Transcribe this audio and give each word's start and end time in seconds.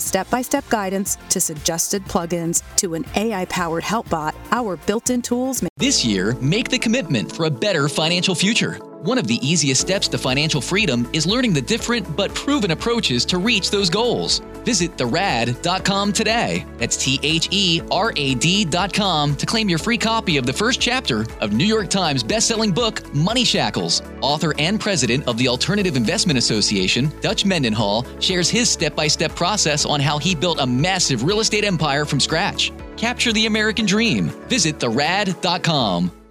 step 0.00 0.28
by 0.30 0.42
step 0.42 0.68
guidance 0.68 1.16
to 1.30 1.40
suggested 1.40 2.04
plugins 2.04 2.62
to 2.76 2.94
an 2.94 3.04
AI 3.14 3.44
powered 3.46 3.84
help 3.84 4.08
bot, 4.08 4.34
our 4.50 4.76
built 4.76 5.10
in 5.10 5.22
tools 5.22 5.62
This 5.76 6.04
year, 6.04 6.34
make 6.40 6.68
the 6.68 6.78
commitment 6.78 7.30
for 7.34 7.44
a 7.44 7.50
better 7.50 7.88
financial 7.88 8.34
future. 8.34 8.78
One 9.04 9.18
of 9.18 9.26
the 9.26 9.36
easiest 9.46 9.82
steps 9.82 10.08
to 10.08 10.16
financial 10.16 10.62
freedom 10.62 11.06
is 11.12 11.26
learning 11.26 11.52
the 11.52 11.60
different 11.60 12.16
but 12.16 12.34
proven 12.34 12.70
approaches 12.70 13.26
to 13.26 13.36
reach 13.36 13.70
those 13.70 13.90
goals. 13.90 14.38
Visit 14.64 14.96
therad.com 14.96 16.14
today. 16.14 16.64
That's 16.78 16.96
T 16.96 17.20
H 17.22 17.48
E 17.50 17.82
R 17.90 18.14
A 18.16 18.34
D.com 18.34 19.36
to 19.36 19.44
claim 19.44 19.68
your 19.68 19.78
free 19.78 19.98
copy 19.98 20.38
of 20.38 20.46
the 20.46 20.54
first 20.54 20.80
chapter 20.80 21.26
of 21.42 21.52
New 21.52 21.66
York 21.66 21.90
Times 21.90 22.24
bestselling 22.24 22.74
book, 22.74 23.14
Money 23.14 23.44
Shackles. 23.44 24.00
Author 24.22 24.54
and 24.58 24.80
president 24.80 25.28
of 25.28 25.36
the 25.36 25.48
Alternative 25.48 25.96
Investment 25.96 26.38
Association, 26.38 27.12
Dutch 27.20 27.44
Mendenhall, 27.44 28.06
shares 28.20 28.48
his 28.48 28.70
step 28.70 28.96
by 28.96 29.06
step 29.06 29.36
process 29.36 29.84
on 29.84 30.00
how 30.00 30.16
he 30.16 30.34
built 30.34 30.60
a 30.60 30.66
massive 30.66 31.24
real 31.24 31.40
estate 31.40 31.64
empire 31.64 32.06
from 32.06 32.20
scratch. 32.20 32.72
Capture 32.96 33.34
the 33.34 33.44
American 33.44 33.84
dream. 33.84 34.30
Visit 34.48 34.80
therad.com. 34.80 36.23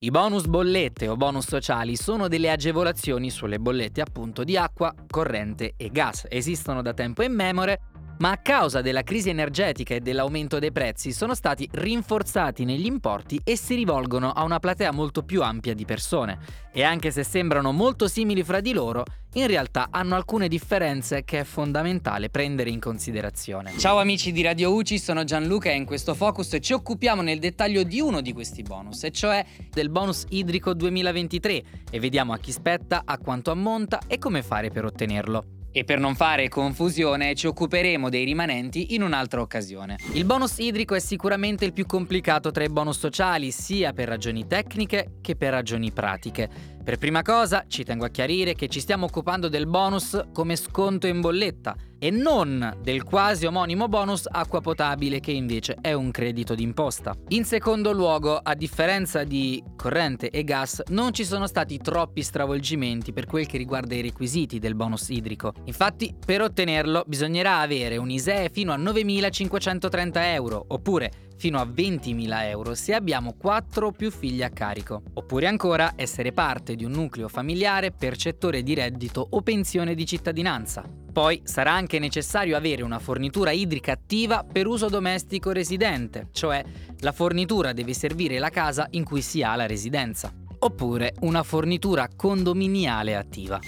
I 0.00 0.12
bonus 0.12 0.46
bollette 0.46 1.08
o 1.08 1.16
bonus 1.16 1.48
sociali 1.48 1.96
sono 1.96 2.28
delle 2.28 2.52
agevolazioni 2.52 3.30
sulle 3.30 3.58
bollette 3.58 4.00
appunto 4.00 4.44
di 4.44 4.56
acqua, 4.56 4.94
corrente 5.08 5.74
e 5.76 5.90
gas. 5.90 6.24
Esistono 6.28 6.82
da 6.82 6.94
tempo 6.94 7.24
immemore, 7.24 7.80
ma 8.18 8.30
a 8.30 8.38
causa 8.38 8.80
della 8.80 9.02
crisi 9.02 9.28
energetica 9.28 9.94
e 9.94 10.00
dell'aumento 10.00 10.58
dei 10.58 10.72
prezzi 10.72 11.12
sono 11.12 11.34
stati 11.34 11.68
rinforzati 11.70 12.64
negli 12.64 12.86
importi 12.86 13.40
e 13.44 13.56
si 13.56 13.74
rivolgono 13.74 14.30
a 14.30 14.42
una 14.44 14.58
platea 14.58 14.92
molto 14.92 15.22
più 15.22 15.42
ampia 15.42 15.74
di 15.74 15.84
persone. 15.84 16.38
E 16.72 16.82
anche 16.82 17.10
se 17.10 17.24
sembrano 17.24 17.72
molto 17.72 18.08
simili 18.08 18.42
fra 18.42 18.60
di 18.60 18.72
loro, 18.72 19.04
in 19.34 19.46
realtà 19.46 19.88
hanno 19.90 20.14
alcune 20.14 20.48
differenze 20.48 21.24
che 21.24 21.40
è 21.40 21.44
fondamentale 21.44 22.30
prendere 22.30 22.70
in 22.70 22.80
considerazione. 22.80 23.76
Ciao 23.78 23.98
amici 23.98 24.32
di 24.32 24.42
Radio 24.42 24.72
UCI, 24.74 24.98
sono 24.98 25.24
Gianluca 25.24 25.70
e 25.70 25.74
in 25.74 25.84
questo 25.84 26.14
focus 26.14 26.56
ci 26.60 26.72
occupiamo 26.72 27.22
nel 27.22 27.38
dettaglio 27.38 27.82
di 27.82 28.00
uno 28.00 28.20
di 28.20 28.32
questi 28.32 28.62
bonus, 28.62 29.04
e 29.04 29.10
cioè 29.10 29.44
del 29.70 29.90
bonus 29.90 30.24
idrico 30.30 30.74
2023 30.74 31.62
e 31.90 32.00
vediamo 32.00 32.32
a 32.32 32.38
chi 32.38 32.52
spetta, 32.52 33.02
a 33.04 33.18
quanto 33.18 33.50
ammonta 33.50 34.00
e 34.06 34.18
come 34.18 34.42
fare 34.42 34.70
per 34.70 34.84
ottenerlo. 34.84 35.57
E 35.70 35.84
per 35.84 35.98
non 35.98 36.14
fare 36.14 36.48
confusione 36.48 37.34
ci 37.34 37.46
occuperemo 37.46 38.08
dei 38.08 38.24
rimanenti 38.24 38.94
in 38.94 39.02
un'altra 39.02 39.40
occasione. 39.40 39.96
Il 40.14 40.24
bonus 40.24 40.58
idrico 40.58 40.94
è 40.94 41.00
sicuramente 41.00 41.64
il 41.64 41.72
più 41.72 41.86
complicato 41.86 42.50
tra 42.50 42.64
i 42.64 42.68
bonus 42.68 42.98
sociali, 42.98 43.50
sia 43.50 43.92
per 43.92 44.08
ragioni 44.08 44.46
tecniche 44.46 45.18
che 45.20 45.36
per 45.36 45.52
ragioni 45.52 45.92
pratiche. 45.92 46.76
Per 46.82 46.96
prima 46.96 47.22
cosa 47.22 47.64
ci 47.68 47.84
tengo 47.84 48.06
a 48.06 48.08
chiarire 48.08 48.54
che 48.54 48.68
ci 48.68 48.80
stiamo 48.80 49.06
occupando 49.06 49.48
del 49.48 49.66
bonus 49.66 50.18
come 50.32 50.56
sconto 50.56 51.06
in 51.06 51.20
bolletta 51.20 51.76
e 51.98 52.10
non 52.10 52.78
del 52.80 53.02
quasi 53.02 53.44
omonimo 53.44 53.88
bonus 53.88 54.26
acqua 54.30 54.60
potabile 54.60 55.20
che 55.20 55.32
invece 55.32 55.76
è 55.80 55.92
un 55.92 56.10
credito 56.10 56.54
d'imposta. 56.54 57.14
In 57.28 57.44
secondo 57.44 57.92
luogo, 57.92 58.36
a 58.36 58.54
differenza 58.54 59.24
di 59.24 59.62
corrente 59.76 60.30
e 60.30 60.44
gas, 60.44 60.82
non 60.88 61.12
ci 61.12 61.24
sono 61.24 61.46
stati 61.46 61.78
troppi 61.78 62.22
stravolgimenti 62.22 63.12
per 63.12 63.26
quel 63.26 63.46
che 63.46 63.58
riguarda 63.58 63.94
i 63.94 64.02
requisiti 64.02 64.58
del 64.58 64.74
bonus 64.74 65.08
idrico. 65.08 65.52
Infatti, 65.64 66.14
per 66.24 66.40
ottenerlo 66.40 67.04
bisognerà 67.06 67.58
avere 67.58 67.96
un 67.96 68.10
ISEE 68.10 68.48
fino 68.50 68.72
a 68.72 68.76
9.530 68.78 70.10
euro, 70.32 70.64
oppure 70.68 71.10
fino 71.38 71.58
a 71.58 71.64
20.000 71.64 72.42
euro 72.48 72.74
se 72.74 72.92
abbiamo 72.92 73.34
4 73.38 73.86
o 73.86 73.92
più 73.92 74.10
figli 74.10 74.42
a 74.42 74.50
carico, 74.50 75.02
oppure 75.14 75.46
ancora 75.46 75.94
essere 75.96 76.32
parte 76.32 76.74
di 76.74 76.84
un 76.84 76.92
nucleo 76.92 77.28
familiare 77.28 77.92
percettore 77.92 78.62
di 78.62 78.74
reddito 78.74 79.26
o 79.30 79.40
pensione 79.40 79.94
di 79.94 80.04
cittadinanza. 80.04 80.84
Poi 81.10 81.40
sarà 81.44 81.72
anche 81.72 81.98
necessario 81.98 82.56
avere 82.56 82.82
una 82.82 82.98
fornitura 82.98 83.50
idrica 83.50 83.92
attiva 83.92 84.44
per 84.44 84.66
uso 84.66 84.88
domestico 84.88 85.52
residente, 85.52 86.28
cioè 86.32 86.62
la 87.00 87.12
fornitura 87.12 87.72
deve 87.72 87.94
servire 87.94 88.38
la 88.38 88.50
casa 88.50 88.86
in 88.90 89.04
cui 89.04 89.22
si 89.22 89.42
ha 89.42 89.56
la 89.56 89.66
residenza 89.66 90.32
oppure 90.60 91.14
una 91.20 91.42
fornitura 91.42 92.08
condominiale 92.14 93.16
attiva. 93.16 93.60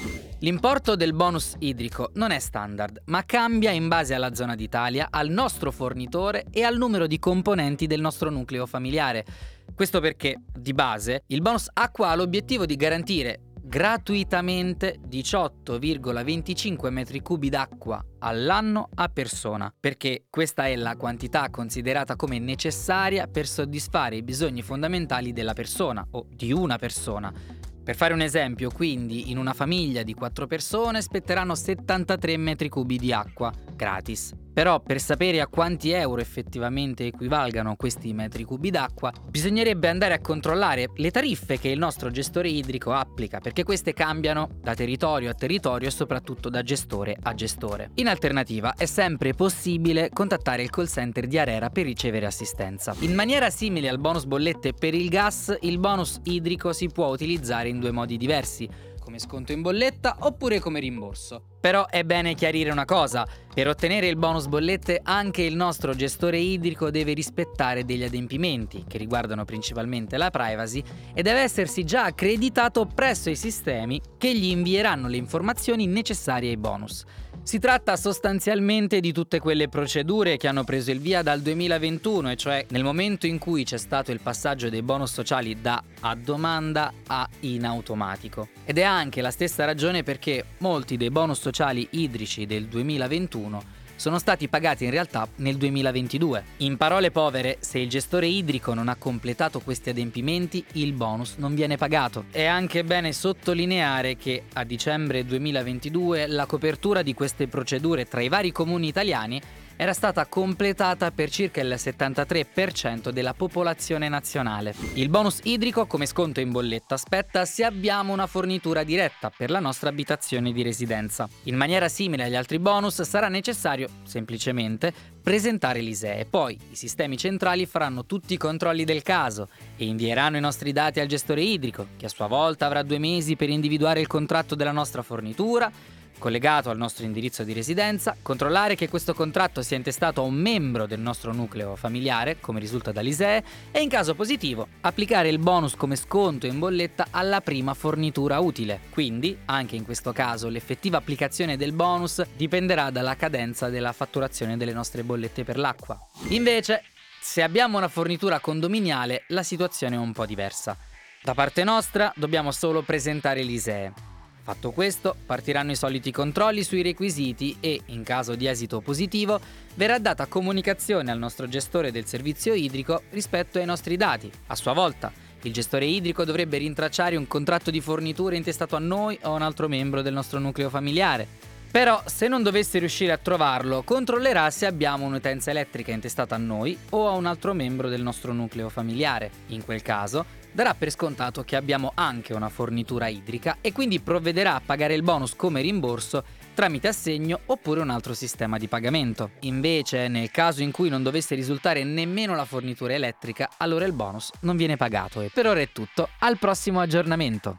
L'importo 0.43 0.97
del 0.97 1.13
bonus 1.13 1.55
idrico 1.59 2.13
non 2.15 2.31
è 2.31 2.39
standard, 2.39 3.03
ma 3.07 3.27
cambia 3.27 3.73
in 3.73 3.89
base 3.89 4.15
alla 4.15 4.35
zona 4.35 4.55
d'Italia, 4.55 5.09
al 5.11 5.29
nostro 5.29 5.71
fornitore 5.71 6.47
e 6.51 6.63
al 6.63 6.79
numero 6.79 7.07
di 7.07 7.19
componenti 7.19 7.87
del 7.87 8.01
nostro 8.01 8.31
nucleo 8.31 8.65
familiare. 8.65 9.27
Questo 9.75 10.01
perché, 10.01 10.41
di 10.51 10.73
base, 10.73 11.25
il 11.27 11.43
bonus 11.43 11.69
acqua 11.75 12.09
ha 12.09 12.15
l'obiettivo 12.15 12.65
di 12.65 12.77
garantire 12.77 13.49
gratuitamente 13.63 14.99
18,25 15.07 16.89
metri 16.89 17.21
cubi 17.21 17.51
d'acqua 17.51 18.03
all'anno 18.21 18.89
a 18.95 19.09
persona, 19.09 19.71
perché 19.79 20.25
questa 20.31 20.65
è 20.65 20.75
la 20.75 20.97
quantità 20.97 21.51
considerata 21.51 22.17
come 22.17 22.39
necessaria 22.39 23.27
per 23.27 23.47
soddisfare 23.47 24.17
i 24.17 24.23
bisogni 24.23 24.63
fondamentali 24.63 25.35
della 25.35 25.53
persona 25.53 26.07
o 26.13 26.25
di 26.31 26.51
una 26.51 26.79
persona. 26.79 27.60
Per 27.91 27.99
fare 27.99 28.15
un 28.15 28.21
esempio, 28.21 28.71
quindi, 28.71 29.33
in 29.33 29.37
una 29.37 29.53
famiglia 29.53 30.05
di 30.05 30.15
4 30.15 30.47
persone 30.47 31.03
spetteranno 31.03 31.57
73 31.57 32.37
metri 32.37 32.69
cubi 32.69 32.99
di 32.99 33.13
acqua, 33.13 33.53
gratis. 33.75 34.33
Però 34.61 34.79
per 34.79 35.01
sapere 35.01 35.41
a 35.41 35.47
quanti 35.47 35.91
euro 35.93 36.21
effettivamente 36.21 37.07
equivalgano 37.07 37.77
questi 37.77 38.13
metri 38.13 38.45
cubi 38.45 38.69
d'acqua, 38.69 39.11
bisognerebbe 39.31 39.89
andare 39.89 40.13
a 40.13 40.21
controllare 40.21 40.91
le 40.97 41.11
tariffe 41.11 41.59
che 41.59 41.69
il 41.69 41.79
nostro 41.79 42.11
gestore 42.11 42.51
idrico 42.51 42.93
applica, 42.93 43.39
perché 43.39 43.63
queste 43.63 43.95
cambiano 43.95 44.51
da 44.61 44.75
territorio 44.75 45.31
a 45.31 45.33
territorio 45.33 45.89
e 45.89 45.91
soprattutto 45.91 46.51
da 46.51 46.63
gestore 46.63 47.17
a 47.23 47.33
gestore. 47.33 47.93
In 47.95 48.09
alternativa 48.09 48.75
è 48.77 48.85
sempre 48.85 49.33
possibile 49.33 50.11
contattare 50.13 50.63
il 50.63 50.69
call 50.69 50.89
center 50.89 51.27
di 51.27 51.39
Arera 51.39 51.71
per 51.71 51.87
ricevere 51.87 52.27
assistenza. 52.27 52.95
In 52.99 53.15
maniera 53.15 53.49
simile 53.49 53.89
al 53.89 53.99
bonus 53.99 54.27
bollette 54.27 54.75
per 54.75 54.93
il 54.93 55.09
gas, 55.09 55.57
il 55.63 55.79
bonus 55.79 56.21
idrico 56.25 56.75
si 56.75 56.89
può 56.89 57.07
utilizzare 57.07 57.71
in 57.71 57.81
due 57.81 57.93
modi 57.93 58.19
diversi 58.19 58.69
come 59.11 59.19
sconto 59.19 59.51
in 59.51 59.61
bolletta 59.61 60.19
oppure 60.21 60.61
come 60.61 60.79
rimborso. 60.79 61.43
Però 61.61 61.87
è 61.89 62.05
bene 62.05 62.35
chiarire 62.35 62.71
una 62.71 62.85
cosa, 62.85 63.27
per 63.53 63.67
ottenere 63.67 64.07
il 64.07 64.17
bonus 64.17 64.47
bollette 64.47 65.01
anche 65.03 65.43
il 65.43 65.57
nostro 65.57 65.95
gestore 65.95 66.39
idrico 66.39 66.91
deve 66.91 67.13
rispettare 67.13 67.85
degli 67.85 68.05
adempimenti 68.05 68.85
che 68.87 68.99
riguardano 68.99 69.45
principalmente 69.45 70.17
la 70.17 70.31
privacy 70.31 70.83
e 71.13 71.23
deve 71.23 71.41
essersi 71.41 71.85
già 71.85 72.05
accreditato 72.05 72.87
presso 72.87 73.31
i 73.31 73.37
sistemi 73.37 74.01
che 74.17 74.33
gli 74.35 74.47
invieranno 74.47 75.09
le 75.09 75.17
informazioni 75.17 75.87
necessarie 75.87 76.51
ai 76.51 76.57
bonus. 76.57 77.05
Si 77.43 77.59
tratta 77.59 77.97
sostanzialmente 77.97 79.01
di 79.01 79.13
tutte 79.13 79.41
quelle 79.41 79.69
procedure 79.69 80.37
che 80.37 80.47
hanno 80.47 80.63
preso 80.63 80.93
il 80.93 81.01
via 81.01 81.23
dal 81.23 81.41
2021, 81.41 82.31
e 82.31 82.37
cioè 82.37 82.67
nel 82.69 82.85
momento 82.85 83.27
in 83.27 83.39
cui 83.39 83.65
c'è 83.65 83.79
stato 83.79 84.13
il 84.13 84.21
passaggio 84.21 84.69
dei 84.69 84.83
bonus 84.83 85.13
sociali 85.13 85.61
da 85.61 85.83
a 86.01 86.15
domanda 86.15 86.93
a 87.07 87.29
in 87.41 87.65
automatico. 87.65 88.49
Ed 88.65 88.79
è 88.79 88.83
anche 88.83 89.21
la 89.21 89.31
stessa 89.33 89.65
ragione 89.65 90.05
perché 90.05 90.45
molti 90.59 90.97
dei 90.97 91.11
bonus 91.11 91.41
sociali 91.41 91.89
idrici 91.93 92.47
del 92.47 92.67
2021 92.67 93.79
sono 94.01 94.19
stati 94.19 94.49
pagati 94.49 94.85
in 94.85 94.91
realtà 94.91 95.29
nel 95.37 95.59
2022. 95.59 96.45
In 96.59 96.79
parole 96.79 97.11
povere, 97.11 97.59
se 97.61 97.81
il 97.81 97.91
gestore 97.91 98.29
idrico 98.29 98.73
non 98.73 98.89
ha 98.89 98.97
completato 98.97 99.61
questi 99.61 99.91
adempimenti, 99.91 100.65
il 100.73 100.95
bonus 100.95 101.35
non 101.37 101.55
viene 101.55 101.77
pagato. 101.77 102.25
È 102.31 102.47
anche 102.47 102.83
bene 102.83 103.13
sottolineare 103.13 104.17
che 104.17 104.45
a 104.55 104.65
dicembre 104.65 105.27
2022 105.27 106.29
la 106.29 106.47
copertura 106.47 107.03
di 107.03 107.13
queste 107.13 107.47
procedure 107.47 108.07
tra 108.07 108.23
i 108.23 108.29
vari 108.29 108.53
comuni 108.53 108.89
italiani 108.89 109.39
era 109.81 109.95
stata 109.95 110.27
completata 110.27 111.11
per 111.11 111.31
circa 111.31 111.63
il 111.63 111.73
73% 111.75 113.09
della 113.09 113.33
popolazione 113.33 114.11
nazionale. 114.11 114.75
Il 114.93 115.09
bonus 115.09 115.41
idrico 115.45 115.87
come 115.87 116.05
sconto 116.05 116.41
in 116.41 116.51
bolletta 116.51 116.97
aspetta 116.97 117.47
se 117.47 117.65
abbiamo 117.65 118.13
una 118.13 118.27
fornitura 118.27 118.85
diretta 118.85 119.33
per 119.35 119.49
la 119.49 119.59
nostra 119.59 119.89
abitazione 119.89 120.53
di 120.53 120.63
residenza. 120.63 121.27
In 121.45 121.57
maniera 121.57 121.89
simile 121.89 122.25
agli 122.25 122.37
altri 122.37 122.59
bonus 122.59 123.01
sarà 123.01 123.29
necessario, 123.29 123.89
semplicemente, 124.05 124.93
presentare 125.23 125.81
l'ISEE. 125.81 126.27
Poi 126.27 126.59
i 126.73 126.77
sistemi 126.77 127.17
centrali 127.17 127.65
faranno 127.65 128.05
tutti 128.05 128.35
i 128.35 128.37
controlli 128.37 128.85
del 128.85 129.01
caso 129.01 129.49
e 129.79 129.87
invieranno 129.87 130.37
i 130.37 130.41
nostri 130.41 130.73
dati 130.73 131.01
al 131.01 131.07
gestore 131.07 131.41
idrico, 131.41 131.87
che 131.97 132.05
a 132.05 132.11
sua 132.11 132.27
volta 132.27 132.67
avrà 132.67 132.83
due 132.83 132.99
mesi 132.99 133.35
per 133.35 133.49
individuare 133.49 134.01
il 134.01 134.07
contratto 134.07 134.55
della 134.55 134.73
nostra 134.73 135.01
fornitura 135.01 135.73
collegato 136.21 136.71
al 136.71 136.77
nostro 136.77 137.05
indirizzo 137.05 137.43
di 137.43 137.53
residenza, 137.53 138.15
controllare 138.23 138.77
che 138.77 138.89
questo 138.89 139.13
contratto 139.13 139.63
sia 139.63 139.77
intestato 139.77 140.21
a 140.21 140.25
un 140.25 140.35
membro 140.35 140.87
del 140.87 141.01
nostro 141.01 141.33
nucleo 141.33 141.75
familiare, 141.75 142.39
come 142.39 142.61
risulta 142.61 142.93
dall'ISEE, 142.93 143.43
e 143.73 143.81
in 143.81 143.89
caso 143.89 144.15
positivo 144.15 144.69
applicare 144.83 145.29
il 145.29 145.41
bonus 145.41 145.75
come 145.75 145.97
sconto 145.97 146.47
in 146.47 146.61
bolletta 146.61 147.09
alla 147.11 147.41
prima 147.41 147.75
fornitura 147.75 148.39
utile. 148.39 148.83
Quindi, 148.91 149.37
anche 149.47 149.75
in 149.75 149.85
questo 149.85 150.13
caso, 150.13 150.49
l'effettiva 150.49 150.99
applicazione 150.99 151.57
del 151.57 151.73
bonus 151.73 152.23
dipenderà 152.37 152.91
dalla 152.91 153.17
cadenza 153.17 153.69
della 153.69 153.93
fatturazione 153.93 154.57
delle 154.57 154.73
nostre 154.73 155.03
bollette 155.03 155.43
per 155.43 155.59
l'acqua. 155.59 155.99
Invece, 156.29 156.85
se 157.21 157.43
abbiamo 157.43 157.79
una 157.79 157.89
fornitura 157.89 158.39
condominiale, 158.39 159.25
la 159.29 159.43
situazione 159.43 159.97
è 159.97 159.99
un 159.99 160.13
po' 160.13 160.27
diversa. 160.27 160.77
Da 161.23 161.35
parte 161.35 161.65
nostra 161.65 162.13
dobbiamo 162.15 162.53
solo 162.53 162.83
presentare 162.83 163.43
l'ISEE. 163.43 164.10
Fatto 164.43 164.71
questo, 164.71 165.15
partiranno 165.27 165.73
i 165.73 165.77
soliti 165.77 166.11
controlli 166.11 166.63
sui 166.63 166.83
requisiti 166.83 167.57
e, 167.61 167.81
in 167.87 168.03
caso 168.03 168.35
di 168.35 168.47
esito 168.47 168.81
positivo, 168.81 169.39
verrà 169.75 169.99
data 169.99 170.27
comunicazione 170.27 171.11
al 171.11 171.19
nostro 171.19 171.47
gestore 171.47 171.93
del 171.93 172.07
servizio 172.07 172.55
idrico 172.55 173.03
rispetto 173.11 173.59
ai 173.59 173.67
nostri 173.67 173.97
dati. 173.97 174.31
A 174.49 174.55
sua 174.55 174.73
volta, 174.73 175.13
il 175.43 175.53
gestore 175.53 175.87
idrico 175.87 176.25
dovrebbe 176.25 176.59
rintracciare 176.59 177.17
un 177.17 177.27
contratto 177.27 177.71
di 177.71 177.81
fornitura 177.81 178.35
intestato 178.35 178.77
a 178.77 178.81
noi 178.81 179.19
o 179.23 179.31
a 179.31 179.35
un 179.35 179.43
altro 179.43 179.69
membro 179.69 180.03
del 180.03 180.13
nostro 180.13 180.39
nucleo 180.39 180.71
familiare. 180.71 181.27
Però, 181.71 182.03
se 182.07 182.27
non 182.27 182.43
dovesse 182.43 182.81
riuscire 182.81 183.13
a 183.13 183.19
trovarlo, 183.19 183.83
controllerà 183.83 184.51
se 184.51 184.67
abbiamo 184.67 185.07
un'utenza 185.07 185.51
elettrica 185.51 185.93
intestata 185.93 186.35
a 186.35 186.39
noi 186.39 186.77
o 186.91 187.09
a 187.09 187.13
un 187.13 187.27
altro 187.27 187.55
membro 187.55 187.89
del 187.89 188.03
nostro 188.03 188.33
nucleo 188.33 188.69
familiare. 188.69 189.31
In 189.49 189.65
quel 189.65 189.81
caso, 189.81 190.27
darà 190.53 190.75
per 190.75 190.91
scontato 190.91 191.43
che 191.43 191.57
abbiamo 191.57 191.93
anche 191.95 192.33
una 192.33 192.49
fornitura 192.49 193.09
idrica 193.09 193.59
e 193.61 193.73
quindi 193.73 194.01
provvederà 194.01 194.55
a 194.55 194.63
pagare 194.65 194.95
il 194.95 195.03
bonus 195.03 195.35
come 195.37 195.61
rimborso 195.61 196.25
tramite 196.55 196.89
assegno 196.89 197.41
oppure 197.47 197.81
un 197.81 197.91
altro 197.91 198.13
sistema 198.15 198.59
di 198.59 198.69
pagamento. 198.69 199.31
Invece, 199.41 200.09
nel 200.09 200.31
caso 200.31 200.63
in 200.63 200.73
cui 200.73 200.89
non 200.89 201.03
dovesse 201.03 201.35
risultare 201.35 201.85
nemmeno 201.85 202.35
la 202.35 202.45
fornitura 202.45 202.93
elettrica, 202.93 203.49
allora 203.57 203.85
il 203.85 203.93
bonus 203.93 204.31
non 204.41 204.57
viene 204.57 204.77
pagato. 204.77 205.21
E 205.21 205.31
per 205.33 205.47
ora 205.47 205.61
è 205.61 205.71
tutto, 205.73 206.09
al 206.19 206.39
prossimo 206.39 206.81
aggiornamento. 206.81 207.55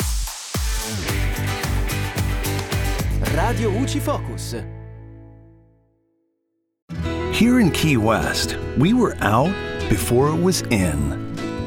Radio 3.34 3.72
UCI 3.72 4.00
Focus. 4.00 4.64
Here 7.32 7.60
in 7.60 7.72
Key 7.72 7.96
West, 7.96 8.58
we 8.78 8.94
were 8.94 9.16
out 9.22 9.54
before 9.90 10.30
it 10.30 10.40
was 10.40 10.62
in. 10.70 11.31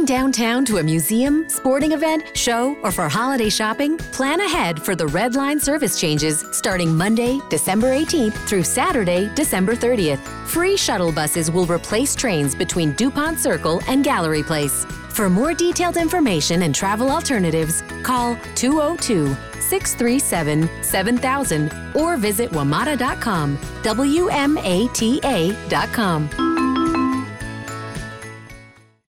Heading 0.00 0.16
downtown 0.16 0.64
to 0.64 0.78
a 0.78 0.82
museum, 0.82 1.46
sporting 1.50 1.92
event, 1.92 2.34
show, 2.34 2.74
or 2.82 2.90
for 2.90 3.06
holiday 3.06 3.50
shopping? 3.50 3.98
Plan 3.98 4.40
ahead 4.40 4.80
for 4.82 4.96
the 4.96 5.06
Red 5.06 5.34
Line 5.34 5.60
service 5.60 6.00
changes 6.00 6.42
starting 6.52 6.96
Monday, 6.96 7.38
December 7.50 7.88
18th 7.88 8.32
through 8.48 8.62
Saturday, 8.62 9.30
December 9.34 9.76
30th. 9.76 10.20
Free 10.46 10.74
shuttle 10.78 11.12
buses 11.12 11.50
will 11.50 11.66
replace 11.66 12.14
trains 12.14 12.54
between 12.54 12.94
DuPont 12.94 13.38
Circle 13.38 13.82
and 13.88 14.02
Gallery 14.02 14.42
Place. 14.42 14.86
For 15.10 15.28
more 15.28 15.52
detailed 15.52 15.98
information 15.98 16.62
and 16.62 16.74
travel 16.74 17.10
alternatives, 17.10 17.82
call 18.02 18.38
202 18.54 19.36
637 19.60 20.82
7000 20.82 21.70
or 21.94 22.16
visit 22.16 22.50
WMATA.com. 22.52 23.58
WMATA.com. 23.82 24.50